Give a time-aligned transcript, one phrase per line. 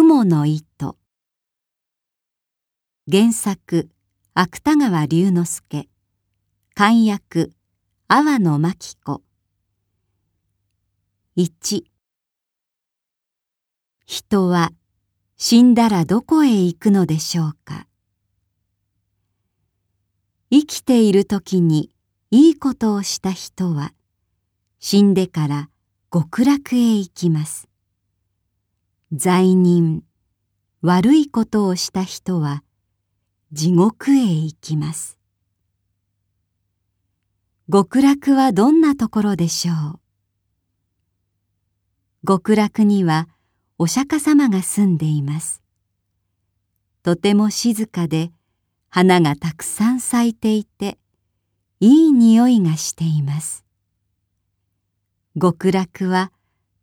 [0.00, 0.96] 雲の糸。
[3.10, 3.88] 原作
[4.32, 5.88] 芥川龍之介。
[6.76, 7.50] 漢訳
[8.06, 9.22] 阿波野真紀子。
[11.36, 11.82] 1
[14.06, 14.70] 人は
[15.36, 17.88] 死んだらどこへ行くのでしょうか。
[20.52, 21.90] 生きている時に
[22.30, 23.92] いいことをした人は
[24.78, 25.70] 死んでから
[26.12, 27.68] 極楽へ行きます。
[29.10, 30.04] 罪人。
[30.82, 32.62] 悪いことをした人は
[33.52, 35.18] 地獄へ行きます。
[37.72, 39.72] 極楽はどんなところでしょ
[42.22, 42.26] う？
[42.26, 43.28] 極楽には
[43.78, 45.62] お釈迦様が住んでいます。
[47.02, 48.30] とても静かで
[48.90, 50.98] 花がたくさん咲いていて
[51.80, 53.64] いい匂いがしています。
[55.40, 56.30] 極楽は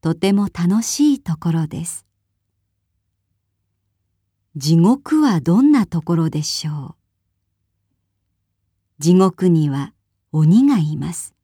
[0.01, 2.03] とても楽しいところです。
[4.57, 6.95] 地獄はどんなところでしょ
[8.99, 9.03] う？
[9.03, 9.93] 地獄には
[10.31, 11.35] 鬼がいます。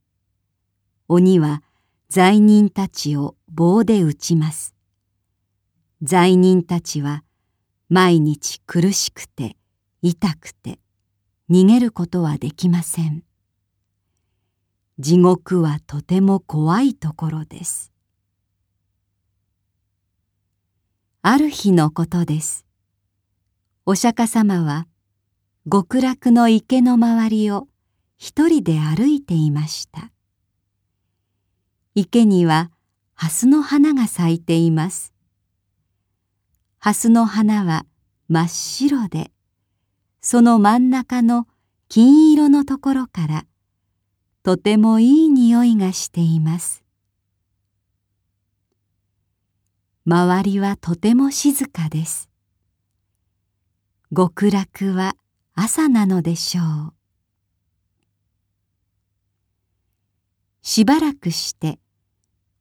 [1.10, 1.62] 鬼は
[2.08, 4.76] 罪人たちを棒で打ちます。
[6.02, 7.26] 罪人たちは
[7.90, 9.58] 毎日苦しくて
[10.02, 10.80] 痛くて
[11.50, 13.26] 逃げることはできません。
[15.00, 17.92] 地獄はとても怖いところです。
[21.22, 22.66] ある日のことです。
[23.84, 24.86] お釈迦様は
[25.70, 27.68] 極楽の池の周りを
[28.16, 30.12] 一人で歩いていました。
[31.96, 32.70] 池には
[33.16, 35.14] 蓮の花が咲いています。
[36.78, 37.88] 蓮の花は
[38.30, 39.32] 真っ白で
[40.22, 41.48] その真ん中の
[41.90, 43.46] 金色のところから
[44.44, 46.84] とてもいい匂いがしています。
[50.06, 52.31] 周りはとても静かです。
[54.14, 55.16] 極楽は
[55.56, 56.94] 朝なのでしょう。
[60.62, 61.80] しばらくして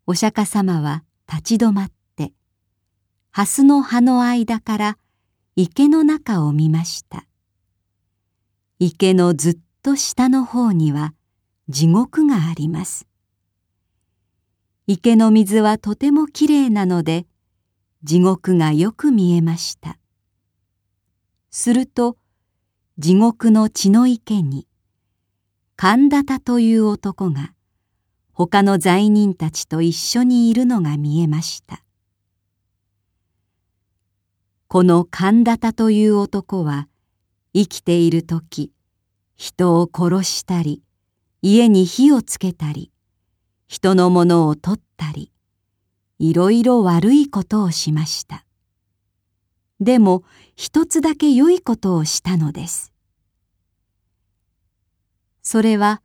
[0.06, 2.32] お釈迦様は立ち止まって
[3.32, 4.98] 蓮の葉の間から
[5.56, 7.26] 池の中を見ました。
[8.78, 11.14] 池のずっと下の方には
[11.68, 13.08] 地獄があります。
[14.86, 17.26] 池の水はとてもきれいなので
[18.04, 19.99] 地獄がよく見えました。
[21.50, 22.16] すると
[22.98, 24.68] 地獄の血の池に
[25.74, 27.52] 神田田という男が
[28.32, 31.82] 他の罪人たちと一緒にいるのが見えました。
[34.68, 36.86] この神田田という男は
[37.52, 38.70] 生きている時
[39.36, 40.84] 人を殺したり
[41.42, 42.92] 家に火をつけたり
[43.66, 45.32] 人のものを取ったり
[46.20, 48.44] いろいろ悪いことをしました。
[49.80, 50.24] でも
[50.56, 52.92] 一つだけ良いことをしたのです。
[55.42, 56.02] それは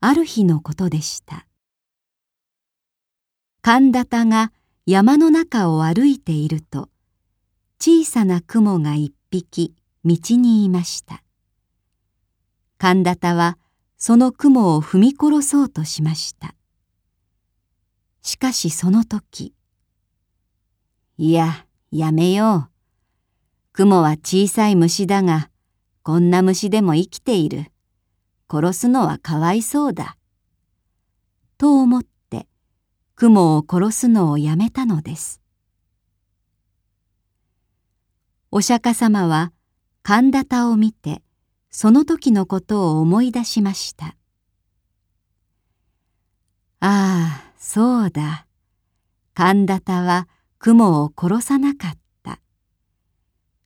[0.00, 1.46] ある日のことでした。
[3.60, 4.50] 神田田が
[4.86, 6.88] 山の中を歩いていると
[7.78, 9.74] 小さな雲が一匹
[10.04, 11.22] 道にいました。
[12.78, 13.58] 神田田は
[13.98, 16.54] その雲を踏み殺そうとしました。
[18.22, 19.52] しかしその時
[21.18, 22.77] いややめよう。
[23.78, 25.50] 雲は小さい虫だが
[26.02, 27.66] こんな虫でも生きている
[28.50, 30.16] 殺すのはかわいそうだ
[31.58, 32.48] と思って
[33.14, 35.40] 雲を殺すのをやめたのです
[38.50, 39.52] お釈迦様は
[40.02, 41.22] 神田田を見て
[41.70, 44.16] その時のことを思い出しました。
[46.80, 48.46] ああ、そうだ。
[49.34, 50.26] 神田田は
[50.58, 52.07] 雲を殺さなかった。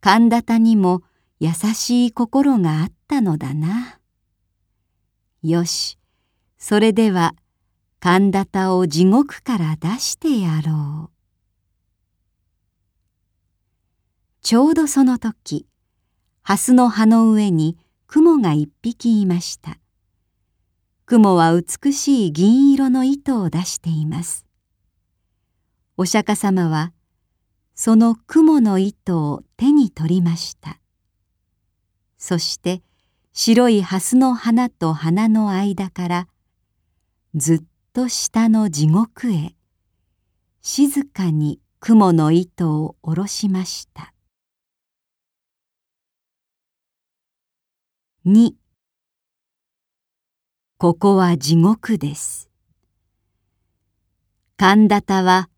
[0.05, 1.03] 神田田にも
[1.39, 4.01] 優しい心があったのだな。
[5.45, 5.97] よし、
[6.59, 7.37] それでは
[8.01, 11.11] 神田田を地獄から出してやろう。
[14.43, 15.69] ちょうどその時、
[16.43, 17.79] 蓮の葉の上に
[18.09, 19.79] 雲が一匹いました。
[21.07, 24.47] 雲は美しい銀色の糸を出しています。
[25.97, 26.93] お釈迦様は
[27.75, 30.79] その雲の糸を手に取りました。
[32.19, 32.83] そして
[33.33, 36.29] 白い蓮の花と花の間から
[37.35, 39.57] ずっと下の地獄へ
[40.61, 44.13] 静かに雲の糸を下ろしました。
[48.25, 48.53] 2
[50.79, 52.49] ここは地獄です。
[54.57, 55.49] 神田田は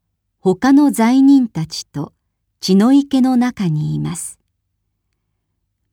[0.46, 2.12] 他の罪人たちと
[2.61, 4.38] 血の池の中にいます。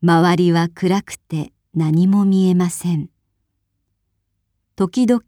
[0.04, 3.10] 周りは暗くて何も見えません。
[4.76, 5.22] 時々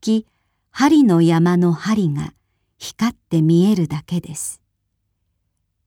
[0.72, 2.34] 針の山の針が
[2.78, 4.62] 光って見えるだけです。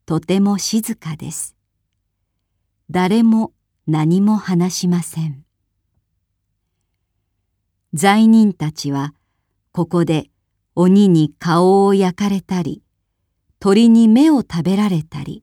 [0.06, 1.56] とても静かです。
[2.88, 3.52] 誰も
[3.86, 5.44] 何も話しません。
[7.92, 9.12] 罪人たちは
[9.72, 10.30] ここで
[10.74, 12.82] 鬼に顔を焼かれたり、
[13.58, 15.42] 鳥に目を食べられたり、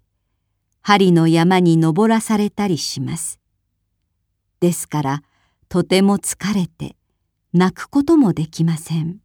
[0.81, 3.39] 針の山に登らされたりします。
[4.59, 5.23] ですから
[5.67, 6.95] とても疲れて
[7.53, 9.19] 泣くこともできません。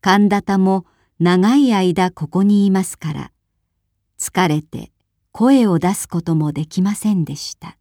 [0.00, 0.84] 神田田も
[1.18, 3.32] 長い間ここにいますから
[4.18, 4.92] 疲れて
[5.32, 7.78] 声を出すこともできませんでした。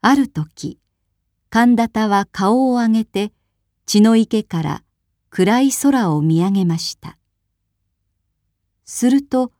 [0.00, 0.78] ある時
[1.50, 3.32] 神田田は顔を上げて
[3.84, 4.82] 血の池から
[5.34, 7.16] 暗い空を見上げました。
[8.84, 9.50] すると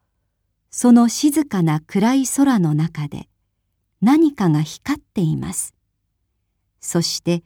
[0.71, 3.31] その静かな暗い空の中で
[4.03, 5.75] 何かが光っています。
[6.83, 7.43] そして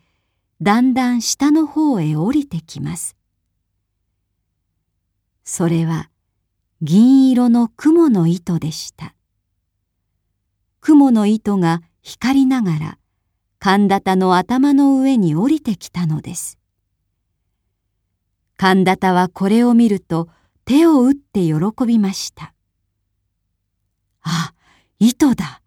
[0.61, 3.17] だんだん下の方へ降りてきます。
[5.45, 6.11] それは
[6.83, 9.15] 銀色の雲の糸でした。
[10.81, 12.99] 雲の糸が光りながら
[13.61, 16.59] 神田田の頭の上に降りてきたのです。
[18.59, 20.29] 神田田はこれを見ると
[20.65, 21.55] 手を打って喜
[21.87, 22.55] びました。
[24.23, 24.55] あ、
[24.99, 25.63] 糸だ。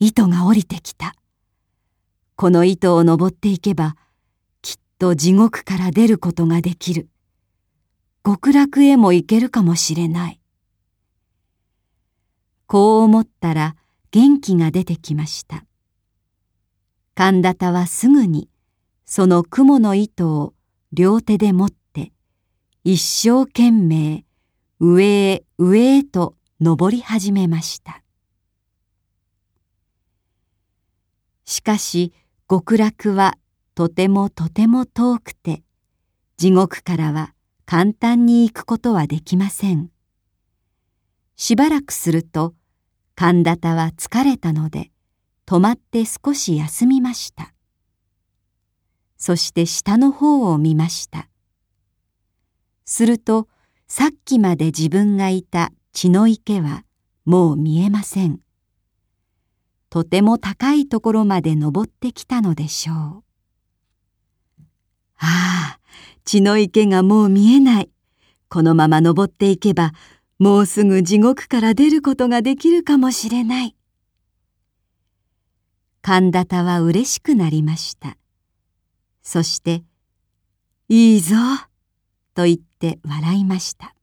[0.00, 1.14] 糸が降りてきた。
[2.34, 3.96] この糸を登っていけば、
[4.62, 7.08] きっと地獄から出ることができる。
[8.24, 10.40] 極楽へも行けるかもしれない。
[12.66, 13.76] こう思ったら
[14.10, 15.64] 元気が出てきました。
[17.14, 18.50] 神田田はすぐに
[19.06, 20.54] その雲の糸を
[20.92, 21.77] 両手で持って
[22.84, 24.24] 一生懸命
[24.78, 28.02] 上へ上へと登り始めました。
[31.44, 32.12] しかし
[32.48, 33.36] 極楽は
[33.74, 35.62] とてもとても遠くて
[36.36, 37.34] 地獄からは
[37.66, 39.90] 簡単に行くことはできません。
[41.36, 42.54] しばらくすると
[43.14, 44.90] 神田田は疲れたので
[45.46, 47.52] 止まって少し休みました。
[49.16, 51.27] そして下の方を見ました。
[52.88, 53.48] すると
[53.86, 56.84] さっきまで自分がいた血の池は
[57.26, 58.40] もう見えません。
[59.90, 63.24] とても高いところまで登ってきたのでしょう。
[65.18, 65.80] ああ、
[66.24, 67.90] 血の池がもう見えない。
[68.48, 69.92] このまま登っていけば、
[70.38, 73.76] もうすぐ地獄から出ることができるかもしれない。
[76.00, 78.16] 神田田は嬉しくなりました。
[79.22, 79.84] そして、
[80.88, 81.36] いいぞ、
[82.38, 83.96] と言って笑いました。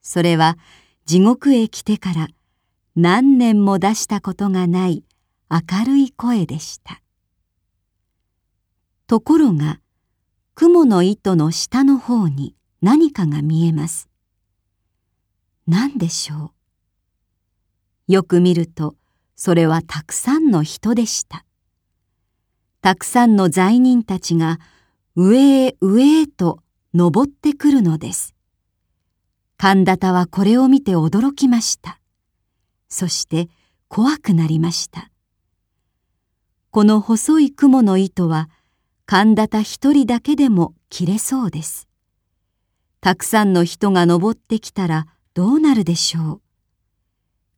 [0.00, 0.56] それは
[1.04, 2.28] 地獄へ来てから
[2.94, 5.04] 何年も出したことがない
[5.50, 7.02] 明るい声でした。
[9.06, 9.78] ところが、
[10.54, 14.08] 雲の糸の下の方に何かが見えます。
[15.66, 16.54] 何でしょ
[18.08, 18.12] う？
[18.14, 18.94] よく見ると、
[19.34, 21.44] それはたくさんの人でした。
[22.80, 24.58] たくさんの罪人たちが
[25.14, 26.62] 上へ上へと
[26.96, 28.34] 登ってくるのです。
[29.58, 32.00] 神田田はこれを見て驚きました。
[32.88, 33.50] そして
[33.88, 35.10] 怖くなりました。
[36.70, 38.48] この細い雲の糸は
[39.04, 41.86] 神田田一人だけでも切れそうです。
[43.02, 46.40] たくさんの人が登ってきたらどうなるでしょう。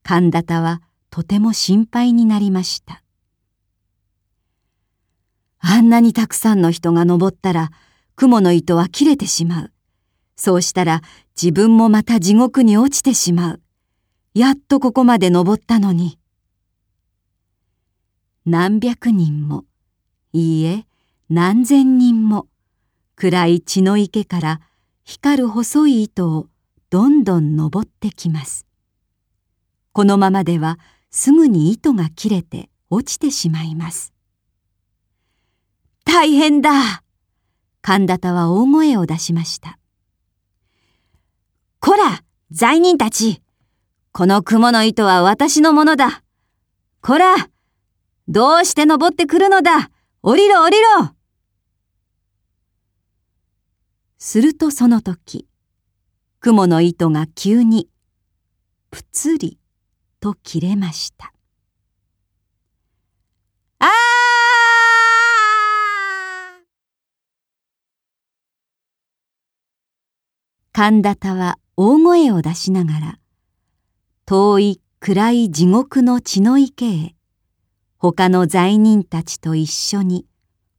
[0.03, 3.05] 神田田はとても心配になりました。
[5.61, 7.71] あんなにたくさんの人が登ったら、
[8.19, 9.73] 雲の糸は切れてしまう。
[10.35, 11.03] そうしたら
[11.41, 13.61] 自分もまた地獄に落ちてしまう。
[14.35, 16.19] やっとここまで登ったのに。
[18.45, 19.67] 何百人も、
[20.33, 20.85] いいえ、
[21.31, 22.49] 何千人も、
[23.15, 24.61] 暗い血の池から
[25.05, 26.49] 光る細い糸を
[26.91, 28.67] どんどん登ってきます。
[29.93, 30.81] このままでは
[31.13, 34.13] すぐに糸が切れて落ちてしまいます。
[36.05, 37.05] 大変だ
[37.83, 39.79] 神田田は大声を出しました。
[41.81, 43.43] こら罪人たち
[44.13, 46.23] この雲の糸は私のものだ
[47.01, 47.37] こら
[48.27, 49.91] どうして登ってくるのだ
[50.23, 51.15] 降りろ降りろ
[54.19, 55.47] するとその時、
[56.41, 57.89] 雲の糸が急に
[58.91, 59.59] ぷつり
[60.21, 61.33] と切れました。
[63.79, 63.89] ああ
[70.81, 73.19] 神田田は大声を出しながら
[74.27, 77.17] 遠い暗い地獄の血の池へ
[77.97, 80.25] 他の罪人たちと一緒に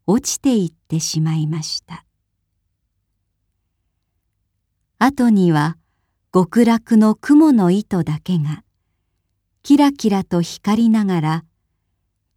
[0.08, 2.06] 落ちていってしまいました。
[5.00, 5.76] 後には
[6.34, 8.64] 極楽の雲の糸だけが
[9.64, 11.44] キラキラと光りながら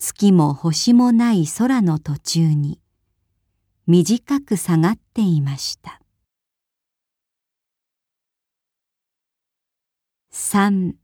[0.01, 2.81] 月も星もない空の途中に
[3.87, 6.02] 短く下がっていました。
[10.35, 10.95] 3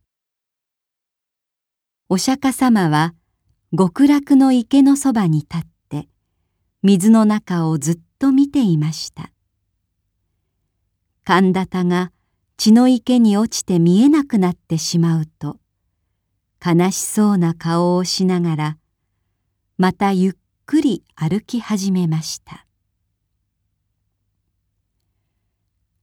[2.08, 3.12] お釈迦様は
[3.76, 6.08] 極楽の池のそばに立って
[6.82, 9.30] 水の中をずっと見ていました。
[11.24, 12.10] 神田田が
[12.56, 15.58] 血の池に落ちて見えなくなってしまうと
[16.64, 18.78] 悲しそうな顔をしながら
[19.76, 20.32] またゆっ
[20.64, 22.64] くり歩き始めました。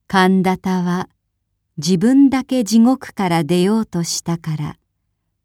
[0.07, 1.09] 神田田は
[1.77, 4.77] 自分だけ地獄から出ようとしたから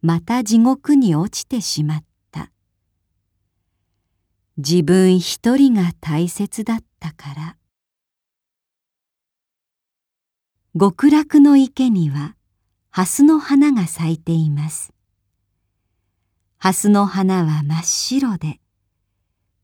[0.00, 2.50] また地獄に落ちてしまった。
[4.56, 7.56] 自分一人が大切だったから。
[10.78, 12.36] 極楽の池には
[12.90, 14.92] 蓮の花が咲いています。
[16.58, 18.60] 蓮の花は真っ白で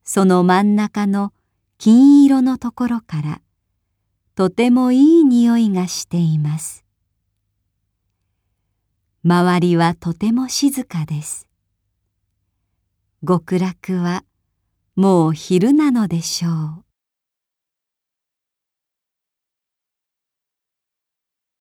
[0.03, 1.33] その真ん中の
[1.79, 3.41] 金色のところから
[4.37, 6.85] とてもいい匂いがしています。
[9.25, 11.49] 周りはとても静かです。
[13.27, 14.25] 極楽は
[14.95, 16.86] もう昼なのでしょう。